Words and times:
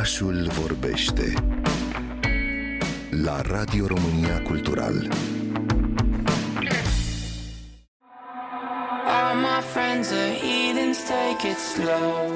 Orașul 0.00 0.50
vorbește 0.60 1.32
la 3.10 3.40
Radio 3.40 3.86
România 3.86 4.42
Cultural. 4.42 5.08
All 9.06 9.36
my 9.36 9.60
friends 9.72 10.10
are 10.10 10.32
heathens, 10.32 10.98
take 10.98 11.48
it 11.48 11.56
slow. 11.56 12.32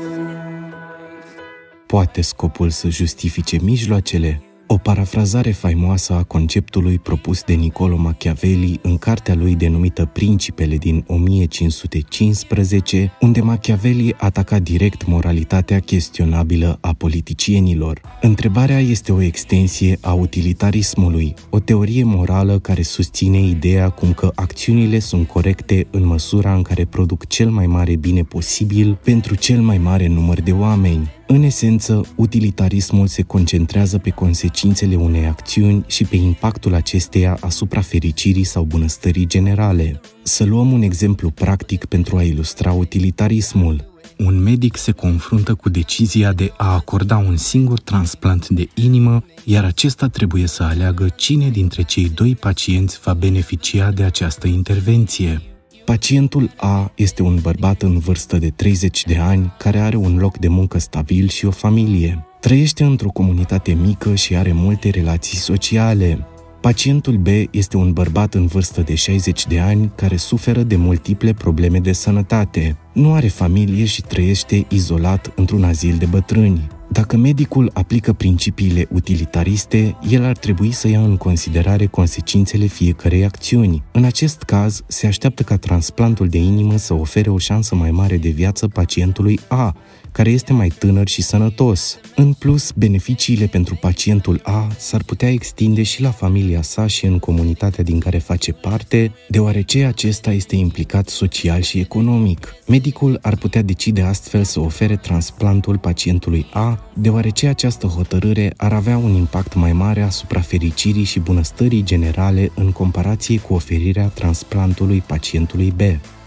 Poate 1.87 2.21
scopul 2.21 2.71
să 2.71 2.89
justifice 2.89 3.59
mijloacele? 3.61 4.43
O 4.75 4.77
parafrazare 4.77 5.51
faimoasă 5.51 6.13
a 6.13 6.23
conceptului 6.23 6.99
propus 6.99 7.43
de 7.43 7.53
Niccolo 7.53 7.97
Machiavelli 7.97 8.79
în 8.83 8.99
cartea 8.99 9.35
lui 9.35 9.55
denumită 9.55 10.11
Principele 10.13 10.77
din 10.77 11.05
1515, 11.07 13.13
unde 13.21 13.41
Machiavelli 13.41 14.15
ataca 14.19 14.59
direct 14.59 15.07
moralitatea 15.07 15.81
chestionabilă 15.81 16.79
a 16.81 16.93
politicienilor. 16.93 18.01
Întrebarea 18.21 18.79
este 18.79 19.13
o 19.13 19.21
extensie 19.21 19.99
a 20.01 20.13
utilitarismului, 20.13 21.35
o 21.51 21.59
teorie 21.59 22.05
morală 22.05 22.59
care 22.59 22.83
susține 22.83 23.39
ideea 23.39 23.89
cum 23.89 24.13
că 24.13 24.31
acțiunile 24.35 24.99
sunt 24.99 25.29
corecte 25.29 25.87
în 25.91 26.07
măsura 26.07 26.55
în 26.55 26.63
care 26.63 26.85
produc 26.85 27.27
cel 27.27 27.51
mai 27.51 27.67
mare 27.67 27.97
bine 27.97 28.23
posibil 28.23 28.99
pentru 29.05 29.35
cel 29.35 29.61
mai 29.61 29.79
mare 29.79 30.07
număr 30.07 30.41
de 30.41 30.53
oameni. 30.53 31.23
În 31.35 31.43
esență, 31.43 32.07
utilitarismul 32.17 33.07
se 33.07 33.23
concentrează 33.23 33.99
pe 33.99 34.11
consecințele 34.11 34.97
unei 34.97 35.27
acțiuni 35.27 35.85
și 35.87 36.05
pe 36.05 36.17
impactul 36.17 36.75
acesteia 36.75 37.37
asupra 37.41 37.81
fericirii 37.81 38.45
sau 38.45 38.65
bunăstării 38.65 39.27
generale. 39.27 40.01
Să 40.23 40.45
luăm 40.45 40.73
un 40.73 40.83
exemplu 40.83 41.31
practic 41.31 41.85
pentru 41.85 42.17
a 42.17 42.23
ilustra 42.23 42.73
utilitarismul. 42.73 43.85
Un 44.19 44.43
medic 44.43 44.77
se 44.77 44.93
confruntă 44.93 45.55
cu 45.55 45.69
decizia 45.69 46.33
de 46.33 46.53
a 46.57 46.75
acorda 46.75 47.17
un 47.17 47.37
singur 47.37 47.81
transplant 47.81 48.49
de 48.49 48.69
inimă, 48.75 49.25
iar 49.45 49.65
acesta 49.65 50.09
trebuie 50.09 50.47
să 50.47 50.63
aleagă 50.63 51.09
cine 51.17 51.49
dintre 51.49 51.83
cei 51.83 52.09
doi 52.09 52.35
pacienți 52.35 53.01
va 53.05 53.15
beneficia 53.15 53.91
de 53.91 54.03
această 54.03 54.47
intervenție. 54.47 55.54
Pacientul 55.85 56.51
A 56.57 56.93
este 56.95 57.23
un 57.23 57.39
bărbat 57.43 57.83
în 57.83 57.99
vârstă 57.99 58.39
de 58.39 58.49
30 58.49 59.05
de 59.05 59.17
ani 59.17 59.53
care 59.59 59.79
are 59.79 59.97
un 59.97 60.17
loc 60.19 60.39
de 60.39 60.49
muncă 60.49 60.79
stabil 60.79 61.29
și 61.29 61.47
o 61.47 61.51
familie. 61.51 62.27
Trăiește 62.41 62.85
într-o 62.85 63.09
comunitate 63.09 63.73
mică 63.73 64.15
și 64.15 64.37
are 64.37 64.53
multe 64.53 64.91
relații 64.91 65.39
sociale. 65.39 66.27
Pacientul 66.61 67.17
B 67.17 67.27
este 67.51 67.77
un 67.77 67.93
bărbat 67.93 68.35
în 68.35 68.47
vârstă 68.47 68.81
de 68.81 68.95
60 68.95 69.47
de 69.47 69.59
ani 69.61 69.93
care 69.95 70.17
suferă 70.17 70.63
de 70.63 70.77
multiple 70.77 71.33
probleme 71.33 71.79
de 71.79 71.93
sănătate. 71.93 72.77
Nu 72.93 73.13
are 73.13 73.29
familie 73.29 73.85
și 73.85 74.03
trăiește 74.03 74.67
izolat 74.69 75.33
într-un 75.37 75.65
azil 75.65 75.97
de 75.97 76.07
bătrâni. 76.07 76.67
Dacă 76.95 77.17
medicul 77.17 77.71
aplică 77.73 78.13
principiile 78.13 78.87
utilitariste, 78.93 79.97
el 80.09 80.25
ar 80.25 80.37
trebui 80.37 80.71
să 80.73 80.89
ia 80.89 81.01
în 81.01 81.17
considerare 81.17 81.87
consecințele 81.87 82.67
fiecărei 82.67 83.25
acțiuni. 83.25 83.83
În 83.93 84.05
acest 84.05 84.43
caz, 84.43 84.83
se 84.87 85.07
așteaptă 85.07 85.43
ca 85.43 85.57
transplantul 85.57 86.29
de 86.29 86.39
inimă 86.39 86.77
să 86.77 86.95
ofere 86.95 87.31
o 87.31 87.39
șansă 87.39 87.75
mai 87.75 87.91
mare 87.91 88.17
de 88.17 88.29
viață 88.29 88.69
pacientului 88.69 89.41
A, 89.49 89.77
care 90.13 90.31
este 90.31 90.53
mai 90.53 90.69
tânăr 90.69 91.09
și 91.09 91.23
sănătos. 91.23 91.99
În 92.17 92.33
plus, 92.33 92.73
beneficiile 92.73 93.47
pentru 93.47 93.75
pacientul 93.75 94.41
A 94.43 94.69
s-ar 94.79 95.03
putea 95.03 95.31
extinde 95.31 95.83
și 95.83 96.03
la 96.03 96.11
familia 96.11 96.63
sa 96.63 96.87
și 96.87 97.07
în 97.07 97.19
comunitatea 97.19 97.85
din 97.85 97.99
care 97.99 98.19
face 98.19 98.53
parte, 98.53 99.13
deoarece 99.29 99.85
acesta 99.85 100.33
este 100.33 100.57
implicat 100.57 101.09
social 101.09 101.61
și 101.61 101.79
economic. 101.79 102.55
Medicul 102.67 103.19
ar 103.23 103.37
putea 103.37 103.63
decide 103.63 104.03
astfel 104.03 104.45
să 104.45 104.61
ofere 104.61 104.97
transplantul 104.97 105.79
pacientului 105.79 106.47
A, 106.53 106.84
deoarece 106.93 107.47
această 107.47 107.87
hotărâre 107.87 108.53
ar 108.57 108.73
avea 108.73 108.97
un 108.97 109.15
impact 109.15 109.55
mai 109.55 109.73
mare 109.73 110.03
asupra 110.03 110.41
fericirii 110.41 111.05
și 111.05 111.21
bunăstării 111.21 111.83
generale 111.83 112.51
în 112.55 112.73
comparație 112.73 113.39
cu 113.39 113.55
oferirea 113.55 114.07
transplantului 114.07 115.03
pacientului 115.07 115.73
B. 115.77 115.81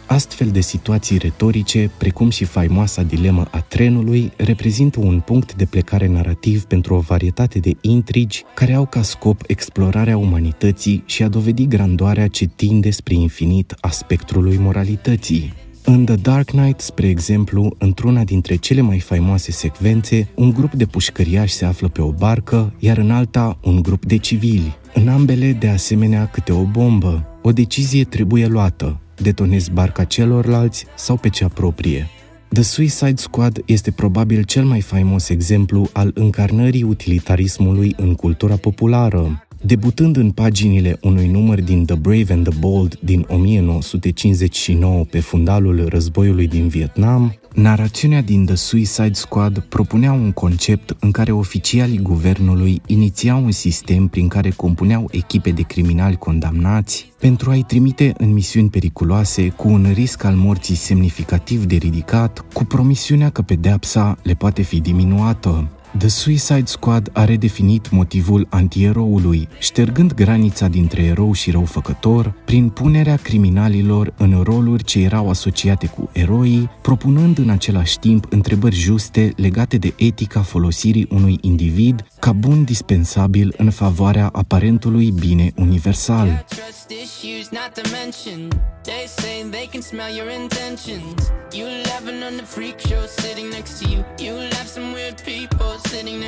Astfel 0.07 0.47
de 0.47 0.61
situații 0.61 1.17
retorice, 1.17 1.91
precum 1.97 2.29
și 2.29 2.43
faimoasa 2.43 3.03
dilemă 3.03 3.47
a 3.51 3.61
trenului, 3.61 4.31
reprezintă 4.37 4.99
un 4.99 5.19
punct 5.19 5.53
de 5.53 5.65
plecare 5.65 6.07
narrativ 6.07 6.63
pentru 6.63 6.95
o 6.95 6.99
varietate 6.99 7.59
de 7.59 7.71
intrigi 7.81 8.43
care 8.53 8.73
au 8.73 8.85
ca 8.85 9.01
scop 9.01 9.41
explorarea 9.47 10.17
umanității 10.17 11.03
și 11.05 11.23
a 11.23 11.27
dovedi 11.27 11.67
grandoarea 11.67 12.27
ce 12.27 12.45
tinde 12.45 12.89
spre 12.89 13.13
infinit 13.13 13.75
a 13.79 13.89
spectrului 13.89 14.57
moralității. 14.57 15.66
În 15.89 16.05
The 16.05 16.15
Dark 16.15 16.45
Knight, 16.45 16.79
spre 16.79 17.07
exemplu, 17.07 17.75
într-una 17.77 18.23
dintre 18.23 18.55
cele 18.55 18.81
mai 18.81 18.99
faimoase 18.99 19.51
secvențe, 19.51 20.29
un 20.35 20.51
grup 20.51 20.73
de 20.73 20.85
pușcăriași 20.85 21.53
se 21.53 21.65
află 21.65 21.87
pe 21.87 22.01
o 22.01 22.11
barcă, 22.11 22.73
iar 22.79 22.97
în 22.97 23.11
alta 23.11 23.59
un 23.63 23.81
grup 23.81 24.05
de 24.05 24.17
civili. 24.17 24.77
În 24.93 25.07
ambele, 25.07 25.51
de 25.51 25.67
asemenea, 25.67 26.25
câte 26.25 26.51
o 26.51 26.63
bombă. 26.63 27.39
O 27.41 27.51
decizie 27.51 28.03
trebuie 28.03 28.47
luată, 28.47 28.99
detonezi 29.15 29.71
barca 29.71 30.03
celorlalți 30.03 30.85
sau 30.95 31.17
pe 31.17 31.29
cea 31.29 31.47
proprie. 31.47 32.07
The 32.49 32.61
Suicide 32.61 33.15
Squad 33.15 33.61
este 33.65 33.91
probabil 33.91 34.43
cel 34.43 34.63
mai 34.63 34.81
faimos 34.81 35.29
exemplu 35.29 35.89
al 35.93 36.11
încarnării 36.13 36.83
utilitarismului 36.83 37.93
în 37.97 38.15
cultura 38.15 38.55
populară. 38.55 39.46
Debutând 39.61 40.17
în 40.17 40.31
paginile 40.31 40.97
unui 41.01 41.27
număr 41.27 41.61
din 41.61 41.85
The 41.85 41.95
Brave 41.95 42.33
and 42.33 42.49
the 42.49 42.59
Bold 42.59 42.99
din 42.99 43.25
1959 43.29 45.03
pe 45.03 45.19
fundalul 45.19 45.85
războiului 45.87 46.47
din 46.47 46.67
Vietnam, 46.67 47.35
narațiunea 47.53 48.21
din 48.21 48.45
The 48.45 48.55
Suicide 48.55 49.13
Squad 49.13 49.59
propunea 49.59 50.11
un 50.11 50.31
concept 50.31 50.95
în 50.99 51.11
care 51.11 51.31
oficialii 51.31 52.01
guvernului 52.01 52.81
inițiau 52.85 53.43
un 53.43 53.51
sistem 53.51 54.07
prin 54.07 54.27
care 54.27 54.49
compuneau 54.49 55.07
echipe 55.11 55.49
de 55.49 55.61
criminali 55.61 56.15
condamnați 56.15 57.11
pentru 57.19 57.49
a-i 57.49 57.63
trimite 57.67 58.13
în 58.17 58.33
misiuni 58.33 58.69
periculoase 58.69 59.49
cu 59.49 59.67
un 59.67 59.91
risc 59.93 60.23
al 60.23 60.35
morții 60.35 60.75
semnificativ 60.75 61.65
de 61.65 61.75
ridicat, 61.75 62.45
cu 62.53 62.63
promisiunea 62.63 63.29
că 63.29 63.41
pedeapsa 63.41 64.17
le 64.23 64.33
poate 64.33 64.61
fi 64.61 64.79
diminuată. 64.79 65.71
The 65.97 66.07
Suicide 66.07 66.65
Squad 66.65 67.09
a 67.13 67.25
redefinit 67.25 67.89
motivul 67.89 68.47
antieroului, 68.49 69.47
ștergând 69.59 70.13
granița 70.13 70.67
dintre 70.67 71.03
erou 71.03 71.33
și 71.33 71.51
răufăcător, 71.51 72.33
prin 72.45 72.69
punerea 72.69 73.15
criminalilor 73.15 74.13
în 74.17 74.41
roluri 74.43 74.83
ce 74.83 74.99
erau 74.99 75.29
asociate 75.29 75.87
cu 75.87 76.09
eroii, 76.13 76.69
propunând 76.81 77.37
în 77.37 77.49
același 77.49 77.99
timp 77.99 78.25
întrebări 78.29 78.75
juste 78.75 79.33
legate 79.35 79.77
de 79.77 79.93
etica 79.97 80.41
folosirii 80.41 81.07
unui 81.11 81.37
individ 81.41 82.05
ca 82.19 82.31
bun 82.31 82.63
dispensabil 82.63 83.53
în 83.57 83.69
favoarea 83.69 84.29
aparentului 84.33 85.11
bine 85.11 85.51
universal. 85.55 86.45
Trust 86.47 86.87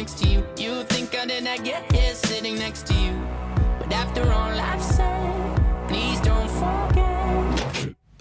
next 0.10 0.22
to 0.22 0.28
you. 0.30 0.42
You 0.58 0.84
think 0.84 1.16
how 1.16 1.26
did 1.26 1.48
I 1.48 1.58
get 1.64 1.92
here 1.92 2.14
sitting 2.14 2.58
next 2.58 2.86
to 2.88 2.94
you? 2.94 3.14
But 3.80 3.94
after 3.94 4.22
all 4.32 4.54
I've 4.72 4.82
said, 4.82 5.88
please 5.88 6.20
don't 6.30 6.50
forget. 6.50 7.00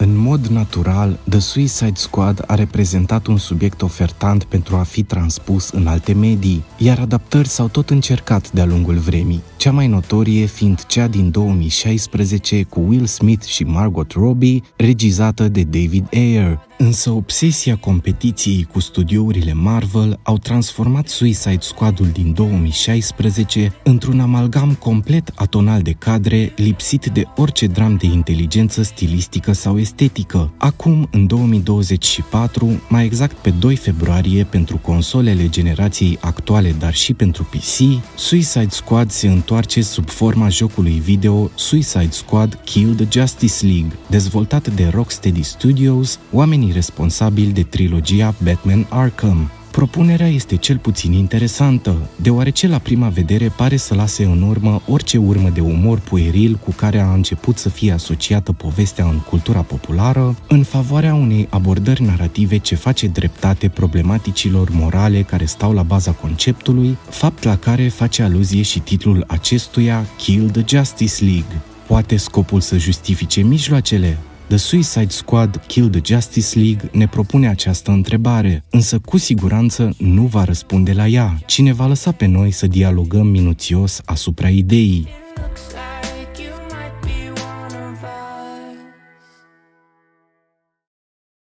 În 0.01 0.15
mod 0.15 0.47
natural, 0.47 1.19
The 1.29 1.39
Suicide 1.39 1.95
Squad 1.95 2.43
a 2.47 2.55
reprezentat 2.55 3.27
un 3.27 3.37
subiect 3.37 3.81
ofertant 3.81 4.43
pentru 4.43 4.75
a 4.75 4.83
fi 4.83 5.03
transpus 5.03 5.69
în 5.69 5.87
alte 5.87 6.13
medii, 6.13 6.63
iar 6.77 6.99
adaptări 6.99 7.47
s-au 7.47 7.67
tot 7.67 7.89
încercat 7.89 8.51
de-a 8.51 8.65
lungul 8.65 8.97
vremii, 8.97 9.43
cea 9.59 9.71
mai 9.71 9.87
notorie 9.87 10.45
fiind 10.45 10.85
cea 10.85 11.07
din 11.07 11.31
2016 11.31 12.63
cu 12.63 12.79
Will 12.87 13.05
Smith 13.05 13.45
și 13.45 13.63
Margot 13.63 14.11
Robbie, 14.11 14.61
regizată 14.75 15.47
de 15.47 15.63
David 15.63 16.07
Ayer. 16.13 16.67
Însă 16.81 17.09
obsesia 17.09 17.75
competiției 17.75 18.67
cu 18.71 18.79
studiourile 18.79 19.53
Marvel 19.53 20.19
au 20.23 20.37
transformat 20.37 21.07
Suicide 21.07 21.57
Squad-ul 21.59 22.07
din 22.07 22.33
2016 22.33 23.73
într-un 23.83 24.19
amalgam 24.19 24.73
complet 24.73 25.31
atonal 25.35 25.81
de 25.81 25.91
cadre, 25.91 26.53
lipsit 26.55 27.05
de 27.05 27.23
orice 27.35 27.67
dram 27.67 27.95
de 27.95 28.05
inteligență 28.05 28.81
stilistică 28.83 29.51
sau 29.51 29.79
estetică. 29.79 30.53
Acum, 30.57 31.07
în 31.11 31.27
2024, 31.27 32.81
mai 32.89 33.05
exact 33.05 33.35
pe 33.35 33.49
2 33.49 33.75
februarie 33.75 34.43
pentru 34.43 34.77
consolele 34.77 35.49
generației 35.49 36.17
actuale, 36.21 36.75
dar 36.79 36.93
și 36.93 37.13
pentru 37.13 37.43
PC, 37.43 38.01
Suicide 38.15 38.69
Squad 38.69 39.11
se 39.11 39.27
întoarce 39.49 39.81
sub 39.81 40.09
forma 40.09 40.49
jocului 40.49 40.99
video 40.99 41.51
Suicide 41.55 42.09
Squad 42.09 42.59
Kill 42.63 42.95
the 42.95 43.19
Justice 43.19 43.65
League, 43.65 43.91
dezvoltat 44.07 44.67
de 44.67 44.87
Rocksteady 44.87 45.43
Studios, 45.43 46.19
oamenii 46.31 46.71
responsabili 46.71 47.51
de 47.51 47.63
trilogia 47.63 48.35
Batman 48.43 48.85
Arkham. 48.89 49.51
Propunerea 49.79 50.27
este 50.27 50.55
cel 50.55 50.77
puțin 50.77 51.11
interesantă, 51.11 52.09
deoarece 52.15 52.67
la 52.67 52.77
prima 52.77 53.07
vedere 53.07 53.53
pare 53.57 53.77
să 53.77 53.95
lase 53.95 54.23
în 54.23 54.41
urmă 54.41 54.81
orice 54.87 55.17
urmă 55.17 55.49
de 55.49 55.59
umor 55.59 55.99
pueril 55.99 56.55
cu 56.55 56.71
care 56.71 56.99
a 56.99 57.13
început 57.13 57.57
să 57.57 57.69
fie 57.69 57.91
asociată 57.91 58.51
povestea 58.51 59.05
în 59.05 59.19
cultura 59.19 59.61
populară, 59.61 60.35
în 60.47 60.63
favoarea 60.63 61.13
unei 61.13 61.47
abordări 61.49 62.03
narrative 62.03 62.57
ce 62.57 62.75
face 62.75 63.07
dreptate 63.07 63.69
problematicilor 63.69 64.69
morale 64.71 65.21
care 65.21 65.45
stau 65.45 65.73
la 65.73 65.83
baza 65.83 66.11
conceptului, 66.11 66.97
fapt 67.09 67.43
la 67.43 67.57
care 67.57 67.87
face 67.87 68.23
aluzie 68.23 68.61
și 68.61 68.79
titlul 68.79 69.23
acestuia 69.27 70.05
Kill 70.17 70.49
the 70.49 70.63
Justice 70.67 71.23
League. 71.23 71.61
Poate 71.87 72.15
scopul 72.17 72.59
să 72.59 72.77
justifice 72.77 73.41
mijloacele? 73.41 74.17
The 74.49 74.57
Suicide 74.57 75.09
Squad 75.09 75.61
Kill 75.67 75.89
the 75.89 76.01
Justice 76.03 76.59
League 76.59 76.89
ne 76.91 77.07
propune 77.07 77.47
această 77.47 77.91
întrebare, 77.91 78.63
însă 78.69 78.99
cu 78.99 79.17
siguranță 79.17 79.95
nu 79.97 80.21
va 80.21 80.43
răspunde 80.43 80.93
la 80.93 81.07
ea, 81.07 81.39
ci 81.45 81.61
ne 81.61 81.73
va 81.73 81.85
lăsa 81.87 82.11
pe 82.11 82.25
noi 82.25 82.51
să 82.51 82.67
dialogăm 82.67 83.27
minuțios 83.27 84.01
asupra 84.05 84.49
ideii. 84.49 85.07